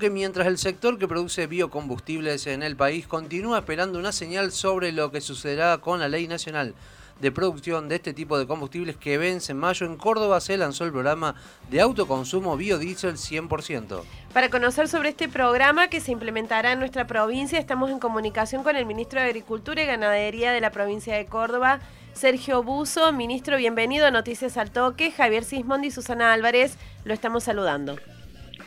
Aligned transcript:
que 0.00 0.10
mientras 0.10 0.48
el 0.48 0.58
sector 0.58 0.98
que 0.98 1.06
produce 1.06 1.46
biocombustibles 1.46 2.48
en 2.48 2.64
el 2.64 2.74
país 2.74 3.06
continúa 3.06 3.58
esperando 3.58 3.96
una 3.96 4.10
señal 4.10 4.50
sobre 4.50 4.90
lo 4.90 5.12
que 5.12 5.20
sucederá 5.20 5.78
con 5.78 6.00
la 6.00 6.08
ley 6.08 6.26
nacional 6.26 6.74
de 7.20 7.30
producción 7.30 7.88
de 7.88 7.94
este 7.94 8.12
tipo 8.12 8.36
de 8.36 8.48
combustibles 8.48 8.96
que 8.96 9.18
vence 9.18 9.52
en 9.52 9.58
mayo, 9.58 9.86
en 9.86 9.96
Córdoba 9.96 10.40
se 10.40 10.56
lanzó 10.56 10.84
el 10.84 10.90
programa 10.90 11.36
de 11.70 11.80
autoconsumo 11.80 12.56
biodiesel 12.56 13.14
100%. 13.14 14.02
Para 14.32 14.50
conocer 14.50 14.88
sobre 14.88 15.10
este 15.10 15.28
programa 15.28 15.86
que 15.86 16.00
se 16.00 16.10
implementará 16.10 16.72
en 16.72 16.80
nuestra 16.80 17.06
provincia, 17.06 17.60
estamos 17.60 17.88
en 17.88 18.00
comunicación 18.00 18.64
con 18.64 18.74
el 18.74 18.86
ministro 18.86 19.20
de 19.20 19.26
Agricultura 19.26 19.80
y 19.80 19.86
Ganadería 19.86 20.50
de 20.50 20.60
la 20.60 20.72
provincia 20.72 21.14
de 21.14 21.26
Córdoba, 21.26 21.78
Sergio 22.14 22.64
Buzo. 22.64 23.12
Ministro, 23.12 23.58
bienvenido 23.58 24.06
a 24.06 24.10
Noticias 24.10 24.56
al 24.56 24.72
Toque. 24.72 25.12
Javier 25.12 25.44
Sismondi 25.44 25.86
y 25.86 25.92
Susana 25.92 26.32
Álvarez 26.32 26.78
lo 27.04 27.14
estamos 27.14 27.44
saludando. 27.44 27.94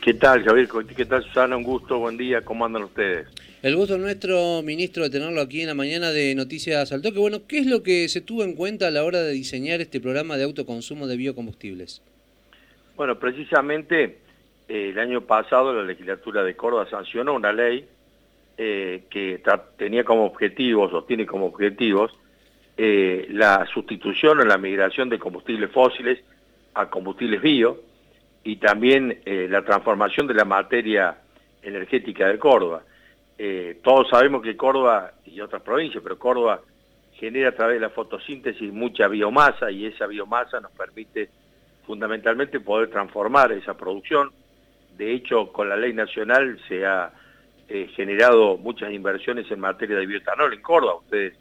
¿Qué 0.07 0.13
tal, 0.13 0.41
Javier? 0.41 0.69
¿Qué 0.95 1.03
tal, 1.03 1.21
Susana? 1.21 1.57
Un 1.57 1.63
gusto, 1.63 1.99
buen 1.99 2.15
día. 2.15 2.41
¿Cómo 2.41 2.63
andan 2.63 2.83
ustedes? 2.83 3.27
El 3.61 3.75
gusto 3.75 3.97
nuestro, 3.97 4.61
ministro, 4.63 5.03
de 5.03 5.09
tenerlo 5.09 5.41
aquí 5.41 5.59
en 5.59 5.67
la 5.67 5.73
mañana 5.73 6.11
de 6.11 6.33
Noticias 6.33 6.93
al 6.93 7.01
Toque. 7.01 7.19
Bueno, 7.19 7.39
¿qué 7.45 7.59
es 7.59 7.65
lo 7.65 7.83
que 7.83 8.07
se 8.07 8.21
tuvo 8.21 8.45
en 8.45 8.55
cuenta 8.55 8.87
a 8.87 8.91
la 8.91 9.03
hora 9.03 9.21
de 9.21 9.33
diseñar 9.33 9.81
este 9.81 9.99
programa 9.99 10.37
de 10.37 10.45
autoconsumo 10.45 11.07
de 11.07 11.17
biocombustibles? 11.17 12.01
Bueno, 12.95 13.19
precisamente 13.19 14.19
eh, 14.69 14.91
el 14.91 14.97
año 14.97 15.19
pasado 15.19 15.73
la 15.73 15.83
legislatura 15.83 16.41
de 16.45 16.55
Córdoba 16.55 16.89
sancionó 16.89 17.33
una 17.33 17.51
ley 17.51 17.85
eh, 18.57 19.03
que 19.09 19.41
tenía 19.75 20.05
como 20.05 20.23
objetivos, 20.23 20.93
o 20.93 21.03
tiene 21.03 21.25
como 21.25 21.47
objetivos, 21.47 22.17
eh, 22.77 23.27
la 23.31 23.65
sustitución 23.73 24.39
o 24.39 24.45
la 24.45 24.57
migración 24.57 25.09
de 25.09 25.19
combustibles 25.19 25.69
fósiles 25.69 26.23
a 26.75 26.89
combustibles 26.89 27.41
bio, 27.41 27.86
y 28.47 28.55
también 28.55 29.19
eh, 29.25 29.47
la 29.49 29.61
transformación 29.61 30.25
de 30.25 30.33
la 30.33 30.45
materia 30.45 31.17
energética 31.61 32.29
de 32.29 32.39
Córdoba. 32.39 32.81
Eh, 33.37 33.81
todos 33.83 34.07
sabemos 34.09 34.41
que 34.41 34.55
Córdoba, 34.55 35.11
y 35.25 35.41
otras 35.41 35.61
provincias, 35.61 36.01
pero 36.01 36.17
Córdoba 36.17 36.61
genera 37.11 37.49
a 37.49 37.51
través 37.51 37.75
de 37.75 37.81
la 37.81 37.89
fotosíntesis 37.89 38.71
mucha 38.71 39.09
biomasa 39.09 39.69
y 39.69 39.85
esa 39.85 40.07
biomasa 40.07 40.61
nos 40.61 40.71
permite 40.71 41.29
fundamentalmente 41.85 42.61
poder 42.61 42.89
transformar 42.89 43.51
esa 43.51 43.75
producción. 43.75 44.31
De 44.95 45.13
hecho, 45.13 45.51
con 45.51 45.67
la 45.67 45.75
ley 45.75 45.91
nacional 45.91 46.57
se 46.69 46.85
ha 46.85 47.11
eh, 47.67 47.89
generado 47.97 48.55
muchas 48.55 48.93
inversiones 48.93 49.51
en 49.51 49.59
materia 49.59 49.97
de 49.97 50.05
bioetanol 50.05 50.53
en 50.53 50.61
Córdoba. 50.61 50.95
Ustedes 50.99 51.33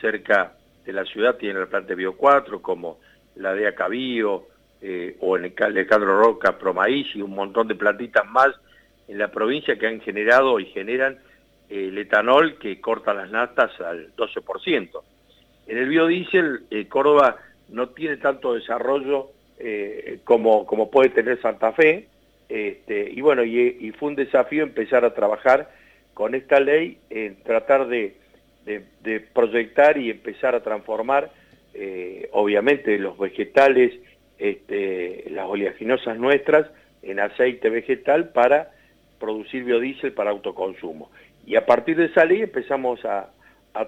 cerca 0.00 0.52
de 0.86 0.92
la 0.92 1.04
ciudad 1.04 1.34
tienen 1.34 1.62
la 1.62 1.66
planta 1.66 1.96
Bio 1.96 2.16
4, 2.16 2.62
como 2.62 3.00
la 3.34 3.54
de 3.54 3.66
Acabío, 3.66 4.53
eh, 4.86 5.16
o 5.20 5.38
en 5.38 5.46
el 5.46 5.54
Alejandro 5.58 6.20
Roca, 6.20 6.58
Promaíz 6.58 7.06
y 7.14 7.22
un 7.22 7.30
montón 7.30 7.66
de 7.66 7.74
plantitas 7.74 8.26
más 8.26 8.48
en 9.08 9.16
la 9.16 9.28
provincia 9.28 9.78
que 9.78 9.86
han 9.86 10.02
generado 10.02 10.60
y 10.60 10.66
generan 10.66 11.16
eh, 11.70 11.88
el 11.88 11.96
etanol 11.96 12.58
que 12.58 12.82
corta 12.82 13.14
las 13.14 13.30
natas 13.30 13.80
al 13.80 14.14
12%. 14.14 14.90
En 15.68 15.78
el 15.78 15.88
biodiesel, 15.88 16.64
eh, 16.70 16.86
Córdoba 16.86 17.38
no 17.70 17.88
tiene 17.88 18.18
tanto 18.18 18.52
desarrollo 18.52 19.30
como, 20.24 20.66
como 20.66 20.90
puede 20.90 21.08
tener 21.08 21.40
Santa 21.40 21.72
Fe, 21.72 22.08
este, 22.50 23.10
y 23.10 23.22
bueno, 23.22 23.42
y, 23.42 23.90
fue 23.98 24.10
un 24.10 24.16
desafío 24.16 24.64
empezar 24.64 25.06
a 25.06 25.14
trabajar 25.14 25.70
con 26.12 26.34
esta 26.34 26.60
ley 26.60 26.98
en 27.08 27.36
tratar 27.36 27.86
de 27.86 28.16
proyectar 29.32 29.96
y 29.96 30.10
empezar 30.10 30.54
a 30.54 30.62
transformar, 30.62 31.30
obviamente, 32.32 32.98
los 32.98 33.16
vegetales 33.16 33.94
este, 34.38 35.24
las 35.30 35.46
oleaginosas 35.46 36.18
nuestras 36.18 36.66
en 37.02 37.20
aceite 37.20 37.70
vegetal 37.70 38.30
para 38.30 38.70
producir 39.18 39.64
biodiesel 39.64 40.12
para 40.12 40.30
autoconsumo. 40.30 41.10
Y 41.46 41.56
a 41.56 41.66
partir 41.66 41.96
de 41.96 42.06
esa 42.06 42.24
ley 42.24 42.42
empezamos 42.42 43.04
a, 43.04 43.30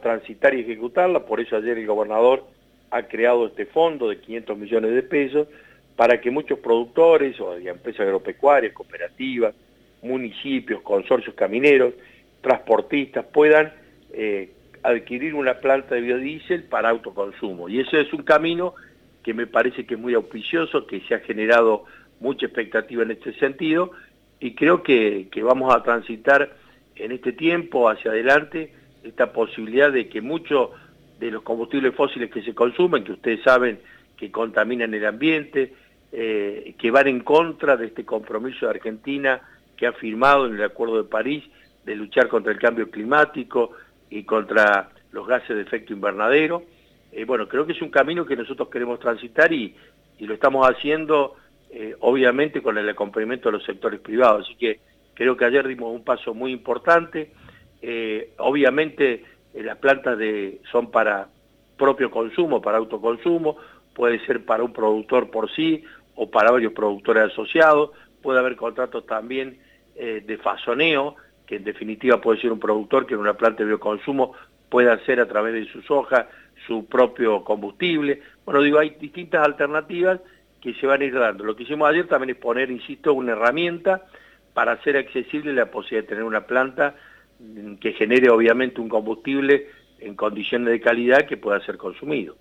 transitar 0.03 0.53
y 0.53 0.63
ejecutarla, 0.63 1.21
por 1.21 1.39
eso 1.39 1.55
ayer 1.55 1.79
el 1.79 1.87
gobernador 1.87 2.45
ha 2.91 3.03
creado 3.05 3.47
este 3.47 3.67
fondo 3.67 4.09
de 4.09 4.19
500 4.19 4.59
millones 4.59 4.93
de 4.93 5.03
pesos 5.05 5.47
para 5.95 6.21
que 6.21 6.33
muchos 6.33 6.59
productores 6.59 7.39
o 7.41 7.57
empresas 7.57 8.01
agropecuarias, 8.01 8.73
cooperativas, 8.73 9.55
municipios, 10.03 10.83
consorcios 10.83 11.37
camineros, 11.37 11.95
transportistas 12.41 13.27
puedan 13.27 13.73
eh, 14.13 14.51
adquirir 14.83 15.35
una 15.37 15.55
planta 15.55 15.95
de 15.95 16.01
biodiesel 16.01 16.65
para 16.65 16.91
autoconsumo. 16.91 17.69
Y 17.69 17.79
ese 17.79 18.01
es 18.01 18.13
un 18.13 18.25
camino 18.25 18.75
que 19.27 19.35
me 19.35 19.49
parece 19.49 19.85
que 19.85 19.95
es 19.95 20.01
muy 20.01 20.15
auspicioso, 20.15 20.87
que 20.87 21.01
se 21.01 21.17
ha 21.17 21.19
generado 21.19 21.85
mucha 22.21 22.47
expectativa 22.47 23.03
en 23.03 23.11
este 23.11 23.33
sentido 23.41 23.91
y 24.39 24.55
creo 24.55 24.85
que, 24.85 25.29
vamos 25.43 25.75
a 25.75 25.83
transitar 25.83 26.55
en 26.95 27.11
este 27.11 27.33
tiempo 27.33 27.91
hacia 27.91 28.13
adelante 28.13 28.73
esta 29.03 29.33
posibilidad 29.33 29.91
de 29.91 30.09
que 30.09 30.21
muchos 30.21 30.71
de 31.19 31.33
los 31.33 31.43
combustibles 31.43 31.93
fósiles 31.97 32.31
que 32.31 32.41
se 32.43 32.55
consumen, 32.55 33.03
que 33.03 33.15
ustedes 33.15 33.43
saben 33.43 33.81
que 34.17 34.31
contaminan 34.31 34.95
el 34.95 35.05
ambiente, 35.05 35.75
eh, 36.13 36.77
que 36.79 36.93
van 36.93 37.09
en 37.09 37.19
contra 37.19 37.77
de 37.77 37.87
este 37.87 38.05
compromiso 38.05 38.67
de 38.67 38.77
Argentina 38.77 39.41
que 39.77 39.89
ha 39.89 39.93
firmado 39.93 40.47
en 40.47 40.55
el 40.55 40.63
Acuerdo 40.63 41.03
de 41.03 41.09
París 41.09 41.43
de 41.85 41.97
luchar 41.97 42.29
contra 42.29 42.53
el 42.53 42.61
cambio 42.61 42.93
climático 42.93 43.73
y 44.09 44.23
contra 44.23 44.91
los 45.11 45.27
gases 45.27 45.57
de 45.57 45.63
efecto 45.63 45.95
invernadero, 45.95 46.63
eh, 47.17 47.25
bueno, 47.25 47.49
creo 47.49 47.65
que 47.65 47.73
es 47.73 47.81
un 47.81 47.89
camino 47.89 48.27
que 48.27 48.37
nosotros 48.37 48.69
queremos 48.69 49.01
transitar 49.01 49.51
y, 49.51 49.75
lo 50.19 50.35
estamos 50.35 50.67
haciendo 50.67 51.35
eh, 51.71 51.95
obviamente 52.01 52.63
con 52.63 52.77
el 52.77 52.89
acompañamiento 52.89 53.49
de 53.49 53.53
los 53.53 53.65
sectores 53.65 54.01
privados. 54.01 54.45
Así 54.45 54.55
que 54.57 54.81
creo 55.15 55.35
que 55.35 55.47
ayer 55.47 55.67
dimos 55.67 55.95
un 55.95 56.05
paso 56.05 56.35
muy 56.35 56.53
importante. 56.53 57.33
Eh, 57.81 58.33
obviamente 58.37 59.25
las 59.55 59.79
plantas 59.79 60.19
de, 60.19 60.61
son 60.71 60.91
para 60.91 61.29
propio 61.79 62.11
consumo, 62.11 62.61
para 62.61 62.77
autoconsumo, 62.77 63.57
puede 63.95 64.25
ser 64.27 64.45
para 64.45 64.63
un 64.63 64.75
productor 64.75 65.31
por 65.31 65.51
sí 65.51 65.83
o 66.17 66.31
para 66.31 66.51
varios 66.51 66.75
productores 66.75 67.33
asociados, 67.33 67.93
puede 68.21 68.41
haber 68.41 68.57
contratos 68.57 69.07
también 69.07 69.59
de 69.95 70.39
fasoneo, 70.43 71.17
que 71.47 71.57
en 71.57 71.65
definitiva 71.65 72.21
puede 72.21 72.41
ser 72.41 72.53
un 72.53 72.61
productor 72.61 73.07
que 73.07 73.15
en 73.15 73.21
una 73.21 73.35
planta 73.35 73.63
de 73.63 73.69
bioconsumo 73.69 74.35
pueda 74.69 74.95
hacer 74.95 75.21
a 75.21 75.29
través 75.29 75.55
de 75.55 75.67
sus 75.73 75.91
hojas 75.91 76.27
su 76.67 76.87
propio 76.87 77.45
combustible. 77.45 78.23
Bueno, 78.45 78.63
digo, 78.63 78.79
hay 78.79 78.91
distintas 79.01 79.45
alternativas 79.45 80.21
que 80.61 80.75
se 80.75 80.87
van 80.87 81.03
a 81.03 81.05
ir 81.05 81.15
dando. 81.15 81.45
Lo 81.45 81.55
que 81.55 81.63
hicimos 81.63 81.89
ayer 81.89 82.07
también 82.09 82.31
es 82.31 82.37
poner, 82.37 82.71
insisto, 82.71 83.13
una 83.15 83.33
herramienta 83.33 84.05
para 84.55 84.73
hacer 84.73 84.97
accesible 84.97 85.53
la 85.53 85.71
posibilidad 85.71 86.03
de 86.03 86.09
tener 86.09 86.25
una 86.25 86.47
planta 86.47 86.95
que 87.81 87.93
genere 87.93 88.31
obviamente 88.31 88.81
un 88.81 88.89
combustible 88.89 89.67
en 89.99 90.15
condiciones 90.15 90.73
de 90.73 90.81
calidad 90.81 91.27
que 91.27 91.37
pueda 91.37 91.61
ser 91.65 91.77
consumido. 91.77 92.37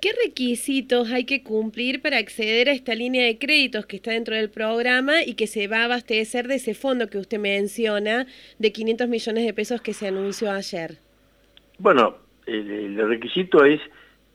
¿Qué 0.00 0.10
requisitos 0.24 1.10
hay 1.10 1.24
que 1.24 1.42
cumplir 1.42 2.00
para 2.00 2.18
acceder 2.18 2.68
a 2.68 2.72
esta 2.72 2.94
línea 2.94 3.24
de 3.24 3.36
créditos 3.36 3.84
que 3.84 3.96
está 3.96 4.12
dentro 4.12 4.36
del 4.36 4.48
programa 4.48 5.24
y 5.24 5.34
que 5.34 5.48
se 5.48 5.66
va 5.66 5.78
a 5.78 5.84
abastecer 5.86 6.46
de 6.46 6.54
ese 6.54 6.74
fondo 6.74 7.08
que 7.08 7.18
usted 7.18 7.40
menciona 7.40 8.26
de 8.58 8.72
500 8.72 9.08
millones 9.08 9.44
de 9.44 9.52
pesos 9.52 9.80
que 9.80 9.94
se 9.94 10.06
anunció 10.06 10.52
ayer? 10.52 10.98
Bueno, 11.78 12.16
el, 12.46 12.96
requisito 13.08 13.64
es 13.64 13.80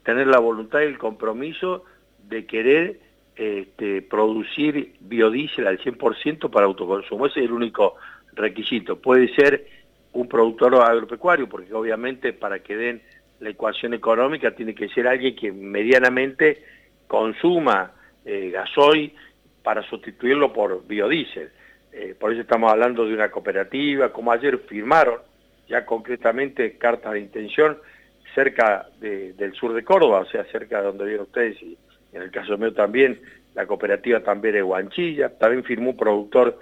tener 0.03 0.27
la 0.27 0.39
voluntad 0.39 0.79
y 0.81 0.85
el 0.85 0.97
compromiso 0.97 1.83
de 2.29 2.45
querer 2.45 2.99
este, 3.35 4.01
producir 4.01 4.95
biodiesel 5.01 5.67
al 5.67 5.79
100% 5.79 6.49
para 6.49 6.65
autoconsumo. 6.65 7.25
Ese 7.25 7.41
es 7.41 7.45
el 7.45 7.51
único 7.51 7.95
requisito. 8.33 8.97
Puede 8.97 9.33
ser 9.35 9.67
un 10.13 10.29
productor 10.29 10.75
agropecuario, 10.75 11.49
porque 11.49 11.73
obviamente 11.73 12.31
para 12.31 12.59
que 12.59 12.77
den 12.77 13.01
la 13.41 13.49
ecuación 13.49 13.93
económica 13.93 14.55
tiene 14.55 14.73
que 14.73 14.87
ser 14.89 15.05
alguien 15.05 15.35
que 15.35 15.51
medianamente 15.51 16.63
consuma 17.07 17.91
eh, 18.23 18.51
gasoil 18.51 19.13
para 19.63 19.83
sustituirlo 19.83 20.53
por 20.53 20.87
biodiesel. 20.87 21.49
Eh, 21.91 22.15
por 22.17 22.31
eso 22.31 22.41
estamos 22.41 22.71
hablando 22.71 23.05
de 23.05 23.13
una 23.13 23.29
cooperativa, 23.29 24.13
como 24.13 24.31
ayer 24.31 24.59
firmaron 24.59 25.19
ya 25.73 25.87
concretamente 25.87 26.77
cartas 26.77 27.13
de 27.13 27.19
intención 27.19 27.79
cerca 28.35 28.87
del 28.99 29.53
sur 29.53 29.73
de 29.73 29.83
Córdoba, 29.83 30.19
o 30.19 30.25
sea, 30.25 30.43
cerca 30.45 30.77
de 30.77 30.85
donde 30.85 31.05
vienen 31.05 31.23
ustedes, 31.23 31.59
y 31.63 31.75
en 32.13 32.21
el 32.21 32.29
caso 32.29 32.59
mío 32.59 32.73
también, 32.73 33.19
la 33.55 33.65
cooperativa 33.65 34.19
también 34.19 34.55
es 34.55 34.63
Guanchilla, 34.63 35.29
también 35.29 35.63
firmó 35.63 35.89
un 35.89 35.97
productor 35.97 36.59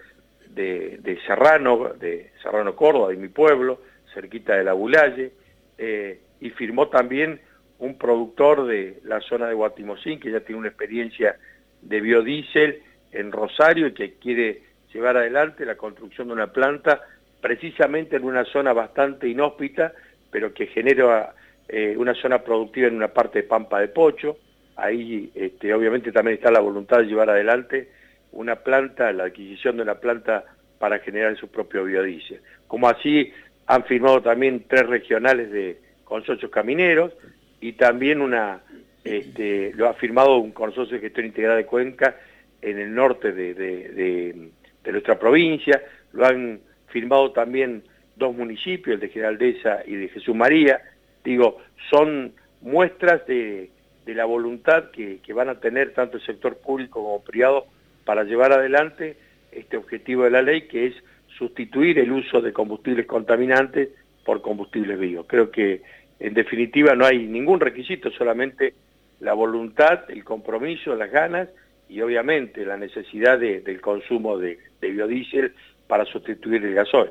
de, 0.47 1.19
Serrano, 1.27 1.89
de 1.99 2.31
Serrano 2.41 2.73
Córdoba, 2.73 3.09
de 3.09 3.17
mi 3.17 3.27
pueblo, 3.27 3.81
cerquita 4.13 4.55
de 4.55 4.63
la 4.63 4.73
Bulalle, 4.73 5.33
eh, 5.77 6.21
y 6.39 6.49
firmó 6.51 6.87
también 6.87 7.41
un 7.79 7.97
productor 7.97 8.65
de 8.65 9.01
la 9.03 9.19
zona 9.19 9.47
de 9.47 9.55
Guatimosín, 9.55 10.21
que 10.21 10.31
ya 10.31 10.39
tiene 10.39 10.59
una 10.59 10.69
experiencia 10.69 11.35
de 11.81 11.99
biodiesel 11.99 12.81
en 13.11 13.33
Rosario 13.33 13.87
y 13.87 13.93
que 13.93 14.13
quiere 14.13 14.61
llevar 14.93 15.17
adelante 15.17 15.65
la 15.65 15.75
construcción 15.75 16.27
de 16.27 16.33
una 16.33 16.47
planta 16.47 17.01
precisamente 17.41 18.15
en 18.15 18.23
una 18.23 18.45
zona 18.45 18.73
bastante 18.73 19.27
inhóspita, 19.27 19.93
pero 20.29 20.53
que 20.53 20.67
genera 20.67 21.33
eh, 21.67 21.95
una 21.97 22.13
zona 22.13 22.39
productiva 22.39 22.88
en 22.88 22.95
una 22.95 23.09
parte 23.09 23.41
de 23.41 23.47
Pampa 23.47 23.79
de 23.79 23.88
Pocho. 23.88 24.38
Ahí 24.75 25.31
este, 25.35 25.73
obviamente 25.73 26.11
también 26.11 26.38
está 26.38 26.51
la 26.51 26.59
voluntad 26.59 26.99
de 26.99 27.05
llevar 27.05 27.29
adelante 27.29 27.89
una 28.31 28.55
planta, 28.55 29.11
la 29.11 29.25
adquisición 29.25 29.77
de 29.77 29.83
una 29.83 29.95
planta 29.95 30.45
para 30.79 30.99
generar 30.99 31.35
su 31.38 31.49
propio 31.49 31.83
biodiesel. 31.83 32.41
Como 32.67 32.88
así 32.88 33.31
han 33.67 33.83
firmado 33.85 34.21
también 34.21 34.65
tres 34.67 34.87
regionales 34.87 35.51
de 35.51 35.79
consorcios 36.03 36.51
camineros 36.51 37.13
y 37.59 37.73
también 37.73 38.21
una, 38.21 38.61
este, 39.03 39.73
lo 39.75 39.87
ha 39.87 39.94
firmado 39.94 40.37
un 40.37 40.51
consorcio 40.51 40.95
de 40.95 41.01
gestión 41.01 41.25
integrada 41.25 41.57
de 41.57 41.65
Cuenca 41.65 42.15
en 42.61 42.79
el 42.79 42.94
norte 42.94 43.31
de, 43.31 43.53
de, 43.53 44.51
nuestra 44.91 45.17
provincia, 45.17 45.81
lo 46.13 46.25
han 46.25 46.59
firmado 46.91 47.31
también 47.31 47.83
dos 48.15 48.35
municipios, 48.35 48.95
el 48.95 48.99
de 48.99 49.09
Generaldeza 49.09 49.79
y 49.85 49.95
de 49.95 50.09
Jesús 50.09 50.35
María, 50.35 50.81
digo, 51.23 51.57
son 51.89 52.33
muestras 52.61 53.25
de, 53.25 53.69
la 54.05 54.25
voluntad 54.25 54.91
que, 54.91 55.19
que, 55.23 55.31
van 55.31 55.47
a 55.47 55.61
tener 55.61 55.93
tanto 55.93 56.17
el 56.17 56.25
sector 56.25 56.57
público 56.57 57.01
como 57.01 57.23
privado 57.23 57.65
para 58.03 58.25
llevar 58.25 58.51
adelante 58.51 59.15
este 59.53 59.77
objetivo 59.77 60.25
de 60.25 60.31
la 60.31 60.41
ley 60.41 60.67
que 60.67 60.88
es 60.88 60.95
sustituir 61.38 61.97
el 61.97 62.11
uso 62.11 62.41
de 62.41 62.51
combustibles 62.51 63.05
contaminantes 63.05 63.89
por 64.25 64.41
combustibles 64.41 64.99
vivos. 64.99 65.25
Creo 65.29 65.49
que 65.49 65.81
en 66.19 66.33
definitiva 66.33 66.94
no 66.95 67.05
hay 67.05 67.25
ningún 67.25 67.59
requisito, 67.59 68.11
solamente 68.11 68.73
la 69.21 69.33
voluntad, 69.33 70.09
el 70.09 70.23
compromiso, 70.23 70.95
las 70.95 71.11
ganas 71.11 71.49
y 71.89 72.01
obviamente 72.01 72.65
la 72.65 72.77
necesidad 72.77 73.39
del 73.39 73.81
consumo 73.81 74.37
de, 74.37 74.59
biodiesel 74.81 75.53
para 75.91 76.05
sustituir 76.05 76.63
el 76.63 76.73
gasoil. 76.73 77.09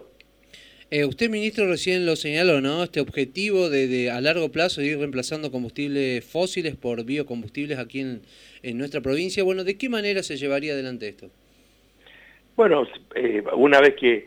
Eh, 0.90 1.04
usted, 1.04 1.28
ministro, 1.28 1.68
recién 1.68 2.06
lo 2.06 2.16
señaló, 2.16 2.62
¿no? 2.62 2.82
Este 2.82 3.02
objetivo 3.02 3.68
de, 3.68 4.10
a 4.10 4.22
largo 4.22 4.50
plazo 4.50 4.80
de 4.80 4.86
ir 4.86 4.98
reemplazando 4.98 5.50
combustibles 5.50 6.24
fósiles 6.24 6.76
por 6.76 7.04
biocombustibles 7.04 7.78
aquí 7.78 8.00
en, 8.00 8.22
en 8.62 8.78
nuestra 8.78 9.02
provincia. 9.02 9.44
Bueno, 9.44 9.64
¿de 9.64 9.76
qué 9.76 9.90
manera 9.90 10.22
se 10.22 10.38
llevaría 10.38 10.72
adelante 10.72 11.08
esto? 11.08 11.28
Bueno, 12.56 12.86
eh, 13.14 13.44
una 13.52 13.82
vez 13.82 13.96
que, 13.96 14.26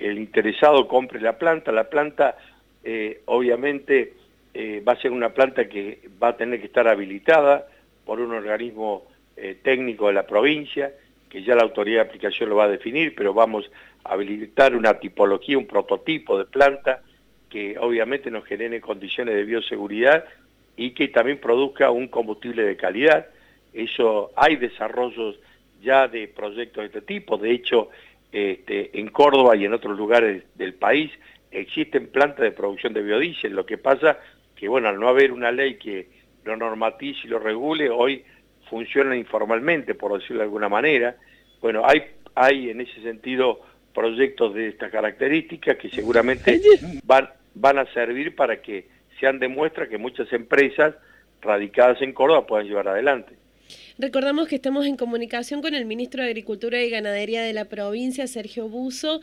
el 0.00 0.18
interesado 0.18 0.88
compre 0.88 1.20
la 1.20 1.38
planta, 1.38 1.70
la 1.70 1.88
planta 1.88 2.36
eh, 2.82 3.20
obviamente 3.26 4.14
va 4.86 4.94
a 4.94 5.00
ser 5.00 5.12
una 5.12 5.32
planta 5.32 5.68
que 5.68 6.00
va 6.20 6.28
a 6.30 6.36
tener 6.36 6.58
que 6.58 6.66
estar 6.66 6.88
habilitada 6.88 7.68
por 8.04 8.20
un 8.20 8.32
organismo 8.32 9.06
técnico 9.62 10.08
de 10.08 10.12
la 10.14 10.26
provincia, 10.26 10.92
que 11.32 11.42
ya 11.42 11.54
la 11.54 11.62
autoridad 11.62 12.02
de 12.02 12.08
aplicación 12.10 12.50
lo 12.50 12.56
va 12.56 12.64
a 12.64 12.68
definir, 12.68 13.14
pero 13.14 13.32
vamos 13.32 13.70
a 14.04 14.12
habilitar 14.12 14.76
una 14.76 15.00
tipología, 15.00 15.56
un 15.56 15.66
prototipo 15.66 16.36
de 16.36 16.44
planta 16.44 17.00
que 17.48 17.78
obviamente 17.78 18.30
nos 18.30 18.44
genere 18.44 18.82
condiciones 18.82 19.34
de 19.34 19.44
bioseguridad 19.44 20.26
y 20.76 20.90
que 20.90 21.08
también 21.08 21.40
produzca 21.40 21.90
un 21.90 22.08
combustible 22.08 22.64
de 22.64 22.76
calidad. 22.76 23.28
Eso 23.72 24.32
hay 24.36 24.56
desarrollos 24.56 25.40
ya 25.80 26.06
de 26.06 26.28
proyectos 26.28 26.82
de 26.82 26.86
este 26.88 27.00
tipo. 27.00 27.38
De 27.38 27.50
hecho, 27.50 27.88
este, 28.30 28.90
en 29.00 29.08
Córdoba 29.08 29.56
y 29.56 29.64
en 29.64 29.72
otros 29.72 29.96
lugares 29.96 30.44
del 30.54 30.74
país 30.74 31.10
existen 31.50 32.08
plantas 32.08 32.40
de 32.40 32.52
producción 32.52 32.92
de 32.92 33.02
biodiesel. 33.02 33.54
Lo 33.54 33.64
que 33.64 33.78
pasa 33.78 34.18
que, 34.54 34.68
bueno, 34.68 34.90
al 34.90 35.00
no 35.00 35.08
haber 35.08 35.32
una 35.32 35.50
ley 35.50 35.78
que 35.78 36.08
lo 36.44 36.58
normatice 36.58 37.20
y 37.24 37.28
lo 37.28 37.38
regule, 37.38 37.88
hoy 37.88 38.22
funcionan 38.68 39.16
informalmente, 39.18 39.94
por 39.94 40.12
decirlo 40.18 40.38
de 40.38 40.44
alguna 40.44 40.68
manera. 40.68 41.16
Bueno, 41.60 41.82
hay, 41.84 42.02
hay 42.34 42.70
en 42.70 42.80
ese 42.80 43.02
sentido 43.02 43.60
proyectos 43.94 44.54
de 44.54 44.68
estas 44.68 44.90
características 44.90 45.76
que 45.76 45.90
seguramente 45.90 46.60
van, 47.04 47.28
van 47.54 47.78
a 47.78 47.86
servir 47.92 48.34
para 48.34 48.62
que 48.62 48.86
sean 49.20 49.38
de 49.38 49.48
muestra 49.48 49.88
que 49.88 49.98
muchas 49.98 50.32
empresas 50.32 50.94
radicadas 51.40 52.00
en 52.02 52.12
Córdoba 52.12 52.46
puedan 52.46 52.66
llevar 52.66 52.88
adelante. 52.88 53.34
Recordamos 53.98 54.48
que 54.48 54.56
estamos 54.56 54.86
en 54.86 54.96
comunicación 54.96 55.60
con 55.60 55.74
el 55.74 55.84
ministro 55.84 56.22
de 56.22 56.30
Agricultura 56.30 56.80
y 56.80 56.88
Ganadería 56.88 57.42
de 57.42 57.52
la 57.52 57.66
provincia, 57.66 58.26
Sergio 58.26 58.66
Buzo. 58.68 59.20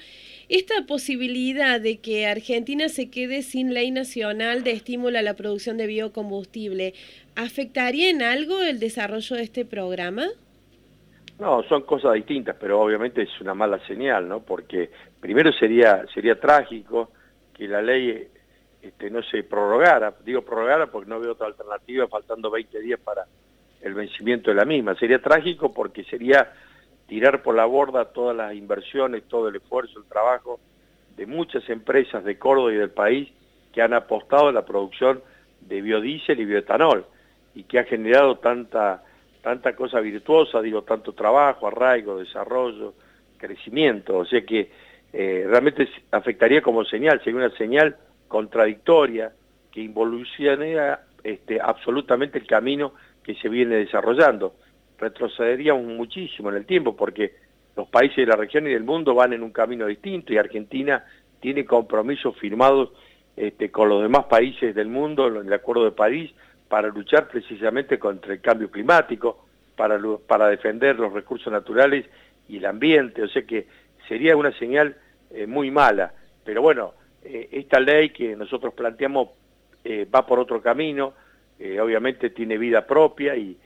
Esta 0.48 0.86
posibilidad 0.86 1.82
de 1.82 1.98
que 1.98 2.28
Argentina 2.28 2.88
se 2.88 3.10
quede 3.10 3.42
sin 3.42 3.74
ley 3.74 3.90
nacional 3.90 4.64
de 4.64 4.72
estímulo 4.72 5.18
a 5.18 5.24
la 5.24 5.34
producción 5.34 5.78
de 5.78 5.88
biocombustible, 5.88 6.94
¿afectaría 7.36 8.12
en 8.12 8.22
algo 8.22 8.62
el 8.62 8.80
desarrollo 8.80 9.38
de 9.38 9.44
este 9.44 9.66
programa? 9.66 10.28
No, 11.40 11.64
son 11.64 11.84
cosas 11.84 12.14
distintas, 12.14 12.56
pero 12.60 12.80
obviamente 12.80 13.24
es 13.24 13.42
una 13.42 13.56
mala 13.56 13.80
señal, 13.88 14.28
¿no? 14.28 14.42
Porque 14.42 14.92
primero 15.20 15.52
sería, 15.54 16.06
sería 16.14 16.40
trágico 16.40 17.12
que 17.54 17.68
la 17.68 17.82
ley 17.82 18.28
este, 18.84 19.10
no 19.10 19.24
se 19.24 19.44
prorrogara. 19.44 20.14
Digo 20.24 20.44
prorrogara 20.44 20.88
porque 20.88 21.10
no 21.10 21.20
veo 21.20 21.32
otra 21.32 21.48
alternativa, 21.48 22.08
faltando 22.08 22.52
20 22.52 22.80
días 22.82 23.00
para 23.00 23.26
el 23.82 23.94
vencimiento 23.94 24.52
de 24.52 24.56
la 24.56 24.66
misma. 24.66 24.96
Sería 24.96 25.22
trágico 25.22 25.74
porque 25.74 26.04
sería 26.04 26.52
tirar 27.08 27.42
por 27.42 27.56
la 27.56 27.66
borda 27.66 28.06
todas 28.06 28.36
las 28.36 28.54
inversiones, 28.54 29.24
todo 29.28 29.50
el 29.50 29.56
esfuerzo, 29.56 30.00
el 30.00 30.06
trabajo 30.06 30.60
de 31.18 31.26
muchas 31.26 31.68
empresas 31.70 32.24
de 32.24 32.38
Córdoba 32.38 32.72
y 32.72 32.78
del 32.78 32.92
país 32.92 33.30
que 33.74 33.82
han 33.82 33.94
apostado 33.94 34.48
a 34.48 34.52
la 34.52 34.66
producción 34.66 35.22
de 35.62 35.82
biodiesel 35.82 36.40
y 36.40 36.46
bioetanol 36.46 37.06
y 37.56 37.64
que 37.64 37.80
ha 37.80 37.84
generado 37.84 38.38
tanta, 38.38 39.04
tanta 39.42 39.76
cosa 39.76 40.00
virtuosa, 40.00 40.62
digo, 40.62 40.84
tanto 40.84 41.14
trabajo, 41.14 41.68
arraigo, 41.68 42.20
desarrollo, 42.20 42.94
crecimiento. 43.38 44.18
O 44.18 44.26
sea 44.26 44.42
que 44.46 44.72
eh, 45.12 45.46
realmente 45.48 45.90
afectaría 46.12 46.62
como 46.62 46.86
señal, 46.86 47.20
sería 47.24 47.40
una 47.40 47.58
señal 47.58 47.98
contradictoria 48.28 49.32
que 49.72 49.82
involucionaría 49.82 51.02
este, 51.24 51.60
absolutamente 51.60 52.38
el 52.40 52.48
camino 52.48 52.94
que 53.30 53.36
se 53.36 53.48
viene 53.48 53.76
desarrollando. 53.76 54.56
Retrocederíamos 54.98 55.84
muchísimo 55.84 56.50
en 56.50 56.56
el 56.56 56.66
tiempo 56.66 56.96
porque 56.96 57.36
los 57.76 57.88
países 57.88 58.18
de 58.18 58.26
la 58.26 58.36
región 58.36 58.66
y 58.66 58.72
del 58.72 58.84
mundo 58.84 59.14
van 59.14 59.34
en 59.34 59.44
un 59.44 59.52
camino 59.52 59.86
distinto 59.86 60.34
y 60.34 60.40
Argentina 60.40 61.06
tiene 61.40 61.64
compromisos 61.64 62.36
firmados 62.38 62.90
este, 63.38 63.70
con 63.70 63.88
los 63.88 64.02
demás 64.02 64.26
países 64.26 64.74
del 64.74 64.88
mundo 64.88 65.28
en 65.28 65.46
el 65.46 65.54
Acuerdo 65.54 65.86
de 65.86 65.92
París 65.92 66.32
para 66.68 66.88
luchar 66.88 67.28
precisamente 67.28 68.00
contra 68.00 68.34
el 68.34 68.42
cambio 68.42 68.72
climático, 68.72 69.46
para, 69.76 70.00
para 70.26 70.48
defender 70.48 70.98
los 70.98 71.14
recursos 71.14 71.54
naturales 71.54 72.08
y 72.48 72.58
el 72.58 72.66
ambiente, 72.66 73.22
o 73.22 73.28
sea 73.28 73.44
que 73.44 73.68
sería 74.08 74.36
una 74.36 74.58
señal 74.58 74.96
eh, 75.30 75.46
muy 75.46 75.70
mala. 75.70 76.14
Pero 76.44 76.64
bueno, 76.64 76.94
eh, 77.24 77.48
esta 77.52 77.80
ley 77.80 78.10
que 78.10 78.36
nosotros 78.36 78.74
planteamos 78.74 79.30
eh, 79.84 80.08
va 80.12 80.26
por 80.26 80.40
otro 80.40 80.64
camino, 80.64 81.14
eh, 81.60 81.80
obviamente 81.80 82.30
tiene 82.30 82.58
vida 82.58 82.86
propia 82.86 83.36
y, 83.36 83.58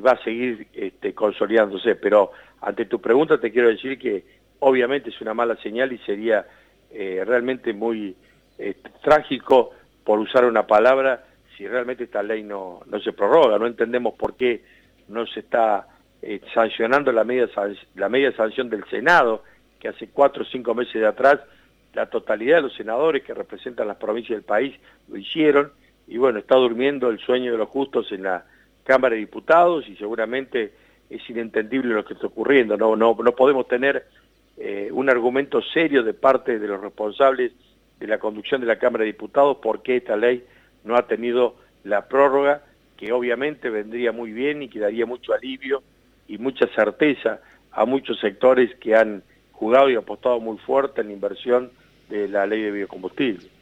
va 0.00 0.12
a 0.12 0.24
seguir 0.24 0.66
este, 0.72 1.14
consolidándose. 1.14 1.94
Pero 1.94 2.32
ante 2.60 2.86
tu 2.86 3.00
pregunta 3.00 3.40
te 3.40 3.52
quiero 3.52 3.68
decir 3.68 3.98
que 3.98 4.24
obviamente 4.58 5.10
es 5.10 5.20
una 5.20 5.34
mala 5.34 5.56
señal 5.56 5.92
y 5.92 5.98
sería 5.98 6.46
eh, 6.90 7.22
realmente 7.24 7.72
muy 7.72 8.16
eh, 8.58 8.74
trágico, 9.02 9.70
por 10.04 10.18
usar 10.18 10.46
una 10.46 10.66
palabra, 10.66 11.26
si 11.56 11.68
realmente 11.68 12.04
esta 12.04 12.22
ley 12.22 12.42
no, 12.42 12.80
no 12.86 12.98
se 12.98 13.12
prorroga. 13.12 13.58
No 13.58 13.66
entendemos 13.66 14.14
por 14.14 14.36
qué 14.36 14.62
no 15.08 15.26
se 15.26 15.40
está 15.40 15.86
sancionando 16.54 17.12
la 17.12 17.24
media, 17.24 17.48
la 17.94 18.08
media 18.08 18.32
sanción 18.32 18.70
del 18.70 18.84
Senado, 18.88 19.44
que 19.78 19.88
hace 19.88 20.08
cuatro 20.08 20.42
o 20.42 20.46
cinco 20.46 20.74
meses 20.74 20.94
de 20.94 21.06
atrás 21.06 21.40
la 21.94 22.06
totalidad 22.06 22.56
de 22.56 22.62
los 22.62 22.74
senadores 22.74 23.22
que 23.22 23.34
representan 23.34 23.88
las 23.88 23.96
provincias 23.96 24.36
del 24.36 24.44
país 24.44 24.74
lo 25.08 25.16
hicieron 25.16 25.72
y 26.08 26.16
bueno, 26.16 26.38
está 26.38 26.56
durmiendo 26.56 27.10
el 27.10 27.18
sueño 27.18 27.52
de 27.52 27.58
los 27.58 27.68
justos 27.68 28.10
en 28.12 28.22
la 28.22 28.44
Cámara 28.84 29.14
de 29.14 29.20
Diputados 29.20 29.86
y 29.88 29.96
seguramente 29.96 30.72
es 31.10 31.28
inentendible 31.28 31.94
lo 31.94 32.04
que 32.04 32.14
está 32.14 32.26
ocurriendo. 32.26 32.76
No, 32.76 32.96
no, 32.96 33.14
no 33.22 33.32
podemos 33.32 33.68
tener 33.68 34.06
eh, 34.56 34.88
un 34.90 35.10
argumento 35.10 35.60
serio 35.60 36.02
de 36.02 36.14
parte 36.14 36.58
de 36.58 36.66
los 36.66 36.80
responsables 36.80 37.52
de 38.00 38.06
la 38.06 38.18
conducción 38.18 38.60
de 38.60 38.66
la 38.66 38.78
Cámara 38.78 39.04
de 39.04 39.12
Diputados 39.12 39.58
porque 39.62 39.96
esta 39.96 40.16
ley 40.16 40.44
no 40.84 40.96
ha 40.96 41.06
tenido 41.06 41.56
la 41.84 42.08
prórroga 42.08 42.62
que 42.96 43.12
obviamente 43.12 43.68
vendría 43.68 44.10
muy 44.10 44.32
bien 44.32 44.62
y 44.62 44.68
que 44.68 44.80
daría 44.80 45.04
mucho 45.04 45.34
alivio 45.34 45.82
y 46.26 46.38
mucha 46.38 46.66
certeza 46.74 47.40
a 47.70 47.84
muchos 47.84 48.18
sectores 48.18 48.74
que 48.76 48.96
han 48.96 49.22
jugado 49.52 49.90
y 49.90 49.96
apostado 49.96 50.40
muy 50.40 50.56
fuerte 50.58 51.02
en 51.02 51.08
la 51.08 51.12
inversión 51.12 51.70
de 52.08 52.28
la 52.28 52.46
ley 52.46 52.62
de 52.62 52.70
biocombustible. 52.70 53.57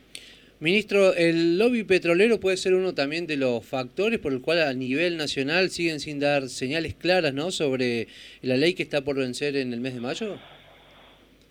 Ministro, 0.59 1.13
el 1.13 1.59
lobby 1.59 1.85
petrolero 1.85 2.41
puede 2.41 2.57
ser 2.57 2.73
uno 2.73 2.95
también 2.95 3.27
de 3.27 3.37
los 3.37 3.63
factores 3.67 4.19
por 4.19 4.33
el 4.33 4.41
cual 4.41 4.63
a 4.63 4.73
nivel 4.73 5.19
nacional 5.19 5.69
siguen 5.69 6.01
sin 6.01 6.19
dar 6.19 6.49
señales 6.49 6.95
claras 6.95 7.35
¿no? 7.35 7.51
sobre 7.51 8.09
la 8.41 8.57
ley 8.57 8.73
que 8.73 8.83
está 8.83 9.03
por 9.03 9.17
vencer 9.17 9.55
en 9.57 9.75
el 9.75 9.81
mes 9.81 9.95
de 9.95 10.01
mayo. 10.01 10.37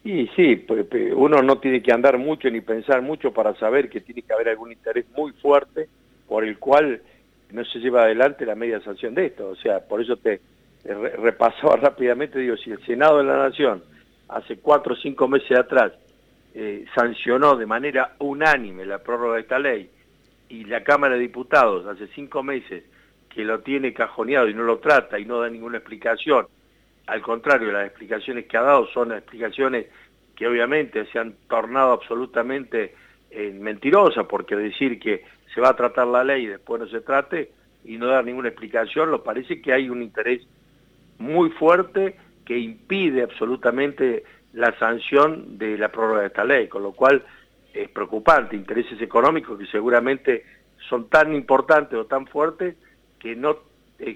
Y 0.03 0.27
sí, 0.35 0.65
uno 1.15 1.43
no 1.43 1.59
tiene 1.59 1.83
que 1.83 1.91
andar 1.91 2.17
mucho 2.17 2.49
ni 2.49 2.61
pensar 2.61 3.03
mucho 3.03 3.31
para 3.31 3.53
saber 3.55 3.89
que 3.89 4.01
tiene 4.01 4.23
que 4.23 4.33
haber 4.33 4.49
algún 4.49 4.71
interés 4.71 5.05
muy 5.15 5.33
fuerte 5.33 5.87
por 6.27 6.43
el 6.43 6.57
cual 6.57 6.99
no 7.51 7.63
se 7.63 7.77
lleva 7.77 8.05
adelante 8.05 8.43
la 8.43 8.55
media 8.55 8.79
sanción 8.81 9.13
de 9.13 9.27
esto. 9.27 9.49
O 9.49 9.55
sea, 9.55 9.81
por 9.81 10.01
eso 10.01 10.17
te 10.17 10.41
repasaba 10.83 11.75
rápidamente, 11.81 12.39
digo, 12.39 12.57
si 12.57 12.71
el 12.71 12.83
Senado 12.87 13.19
de 13.19 13.25
la 13.25 13.37
Nación 13.37 13.83
hace 14.29 14.57
cuatro 14.57 14.93
o 14.93 14.97
cinco 14.97 15.27
meses 15.27 15.57
atrás 15.57 15.91
eh, 16.57 16.85
sancionó 16.95 17.57
de 17.57 17.65
manera 17.65 18.15
unánime 18.19 18.85
la 18.85 18.99
prórroga 18.99 19.35
de 19.35 19.41
esta 19.41 19.59
ley 19.59 19.89
y 20.47 20.63
la 20.63 20.85
Cámara 20.85 21.15
de 21.15 21.19
Diputados 21.19 21.85
hace 21.85 22.07
cinco 22.15 22.43
meses 22.43 22.85
que 23.27 23.43
lo 23.43 23.59
tiene 23.59 23.93
cajoneado 23.93 24.47
y 24.47 24.53
no 24.53 24.63
lo 24.63 24.79
trata 24.79 25.19
y 25.19 25.25
no 25.25 25.41
da 25.41 25.49
ninguna 25.49 25.79
explicación. 25.79 26.47
Al 27.07 27.21
contrario, 27.21 27.73
las 27.73 27.87
explicaciones 27.87 28.45
que 28.45 28.55
ha 28.55 28.61
dado 28.61 28.87
son 28.93 29.11
explicaciones 29.11 29.87
que 30.33 30.47
obviamente 30.47 31.05
se 31.07 31.19
han 31.19 31.35
tornado 31.49 31.91
absolutamente 31.91 32.95
eh, 33.31 33.51
mentirosas, 33.51 34.25
porque 34.25 34.55
decir 34.55 34.97
que 34.97 35.25
se 35.53 35.59
va 35.59 35.71
a 35.71 35.75
tratar 35.75 36.07
la 36.07 36.23
ley 36.23 36.45
y 36.45 36.47
después 36.47 36.79
no 36.79 36.87
se 36.87 37.01
trate 37.01 37.51
y 37.83 37.97
no 37.97 38.07
dar 38.07 38.23
ninguna 38.23 38.47
explicación, 38.47 39.11
lo 39.11 39.25
parece 39.25 39.61
que 39.61 39.73
hay 39.73 39.89
un 39.89 40.01
interés 40.01 40.47
muy 41.17 41.49
fuerte 41.49 42.15
que 42.45 42.57
impide 42.57 43.23
absolutamente 43.23 44.23
la 44.55 44.77
sanción 44.79 45.57
de 45.57 45.77
la 45.77 45.89
prórroga 45.89 46.21
de 46.21 46.27
esta 46.27 46.45
ley, 46.45 46.67
con 46.67 46.81
lo 46.81 46.93
cual 46.93 47.23
es 47.73 47.89
preocupante, 47.89 48.55
intereses 48.55 48.99
económicos 49.01 49.59
que 49.59 49.65
seguramente 49.67 50.45
son 50.89 51.09
tan 51.09 51.35
importantes 51.35 51.99
o 51.99 52.05
tan 52.05 52.25
fuertes 52.25 52.75
que 53.19 53.35
no 53.35 53.57
eh, 53.99 54.15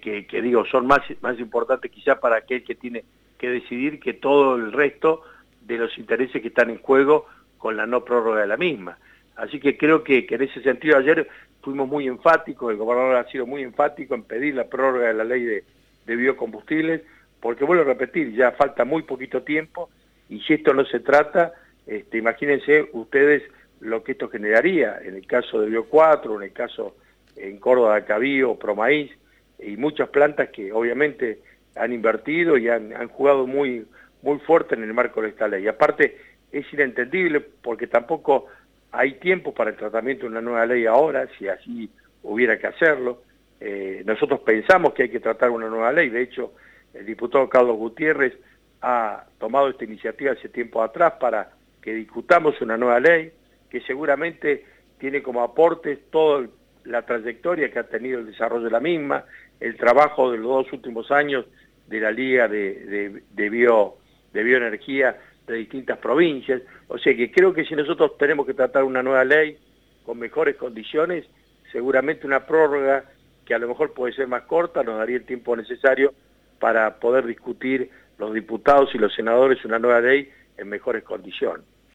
que, 0.00 0.26
que, 0.26 0.42
digo 0.42 0.64
son 0.66 0.86
más, 0.86 1.00
más 1.20 1.38
importantes 1.38 1.90
quizá 1.90 2.18
para 2.18 2.36
aquel 2.36 2.64
que 2.64 2.74
tiene 2.74 3.04
que 3.38 3.48
decidir 3.48 4.00
que 4.00 4.14
todo 4.14 4.56
el 4.56 4.72
resto 4.72 5.22
de 5.62 5.78
los 5.78 5.96
intereses 5.98 6.42
que 6.42 6.48
están 6.48 6.70
en 6.70 6.78
juego 6.78 7.26
con 7.58 7.76
la 7.76 7.86
no 7.86 8.04
prórroga 8.04 8.40
de 8.40 8.46
la 8.46 8.56
misma. 8.56 8.98
Así 9.36 9.60
que 9.60 9.76
creo 9.76 10.02
que, 10.02 10.26
en 10.28 10.42
ese 10.42 10.62
sentido 10.62 10.96
ayer 10.96 11.28
fuimos 11.62 11.88
muy 11.88 12.06
enfáticos, 12.06 12.70
el 12.70 12.76
gobernador 12.76 13.16
ha 13.16 13.30
sido 13.30 13.46
muy 13.46 13.62
enfático 13.62 14.14
en 14.14 14.22
pedir 14.22 14.54
la 14.54 14.64
prórroga 14.64 15.08
de 15.08 15.14
la 15.14 15.24
ley 15.24 15.44
de, 15.44 15.64
de 16.06 16.16
biocombustibles, 16.16 17.02
porque 17.46 17.64
vuelvo 17.64 17.82
a 17.82 17.86
repetir, 17.86 18.34
ya 18.34 18.50
falta 18.50 18.84
muy 18.84 19.04
poquito 19.04 19.44
tiempo 19.44 19.88
y 20.28 20.40
si 20.40 20.54
esto 20.54 20.74
no 20.74 20.84
se 20.84 20.98
trata, 20.98 21.52
este, 21.86 22.18
imagínense 22.18 22.88
ustedes 22.92 23.44
lo 23.78 24.02
que 24.02 24.12
esto 24.12 24.28
generaría 24.28 24.98
en 25.00 25.14
el 25.14 25.24
caso 25.28 25.60
de 25.60 25.68
Bio 25.68 25.84
4, 25.84 26.38
en 26.38 26.42
el 26.42 26.52
caso 26.52 26.96
en 27.36 27.58
Córdoba 27.58 27.94
de 27.94 28.04
Cabío, 28.04 28.56
Promaíz 28.56 29.12
y 29.60 29.76
muchas 29.76 30.08
plantas 30.08 30.48
que 30.48 30.72
obviamente 30.72 31.38
han 31.76 31.92
invertido 31.92 32.58
y 32.58 32.68
han, 32.68 33.06
jugado 33.10 33.46
muy, 33.46 33.86
muy 34.22 34.40
fuerte 34.40 34.74
en 34.74 34.82
el 34.82 34.92
marco 34.92 35.22
de 35.22 35.28
esta 35.28 35.46
ley. 35.46 35.68
Aparte 35.68 36.18
es 36.50 36.66
inentendible 36.72 37.40
porque 37.62 37.86
tampoco 37.86 38.46
hay 38.90 39.20
tiempo 39.20 39.54
para 39.54 39.70
el 39.70 39.76
tratamiento 39.76 40.24
de 40.24 40.30
una 40.30 40.40
nueva 40.40 40.66
ley 40.66 40.84
ahora, 40.86 41.28
si 41.38 41.46
así 41.46 41.88
hubiera 42.24 42.58
que 42.58 42.66
hacerlo. 42.66 43.22
Eh, 43.60 44.02
nosotros 44.04 44.40
pensamos 44.40 44.94
que 44.94 45.04
hay 45.04 45.10
que 45.10 45.20
tratar 45.20 45.50
una 45.50 45.68
nueva 45.68 45.92
ley, 45.92 46.08
de 46.08 46.22
hecho 46.22 46.52
el 46.98 47.06
diputado 47.06 47.48
Carlos 47.48 47.76
Gutiérrez 47.76 48.34
ha 48.82 49.24
tomado 49.38 49.68
esta 49.68 49.84
iniciativa 49.84 50.32
hace 50.32 50.48
tiempo 50.48 50.82
atrás 50.82 51.14
para 51.20 51.50
que 51.80 51.94
discutamos 51.94 52.60
una 52.60 52.76
nueva 52.76 53.00
ley 53.00 53.32
que 53.70 53.80
seguramente 53.82 54.64
tiene 54.98 55.22
como 55.22 55.42
aporte 55.42 55.96
toda 56.10 56.46
la 56.84 57.02
trayectoria 57.02 57.70
que 57.70 57.78
ha 57.78 57.88
tenido 57.88 58.20
el 58.20 58.26
desarrollo 58.26 58.64
de 58.64 58.70
la 58.70 58.80
misma, 58.80 59.24
el 59.60 59.76
trabajo 59.76 60.30
de 60.30 60.38
los 60.38 60.46
dos 60.46 60.72
últimos 60.72 61.10
años 61.10 61.46
de 61.86 62.00
la 62.00 62.10
Liga 62.10 62.48
de, 62.48 63.22
de, 63.30 63.50
bio, 63.50 63.96
de 64.32 64.42
Bioenergía 64.42 65.16
de 65.46 65.54
distintas 65.54 65.98
provincias. 65.98 66.62
O 66.88 66.98
sea 66.98 67.14
que 67.16 67.30
creo 67.30 67.52
que 67.52 67.64
si 67.64 67.74
nosotros 67.74 68.16
tenemos 68.18 68.46
que 68.46 68.54
tratar 68.54 68.84
una 68.84 69.02
nueva 69.02 69.24
ley 69.24 69.58
con 70.04 70.18
mejores 70.18 70.56
condiciones, 70.56 71.24
seguramente 71.72 72.26
una 72.26 72.46
prórroga 72.46 73.04
que 73.44 73.54
a 73.54 73.58
lo 73.58 73.68
mejor 73.68 73.92
puede 73.92 74.12
ser 74.14 74.26
más 74.26 74.42
corta, 74.42 74.82
nos 74.82 74.98
daría 74.98 75.16
el 75.16 75.24
tiempo 75.24 75.56
necesario 75.56 76.14
para 76.58 76.98
poder 76.98 77.26
discutir 77.26 77.90
los 78.18 78.32
diputados 78.32 78.94
y 78.94 78.98
los 78.98 79.14
senadores 79.14 79.64
una 79.64 79.78
nueva 79.78 80.00
ley 80.00 80.30
en 80.56 80.68
mejores 80.68 81.04
condiciones. 81.04 81.64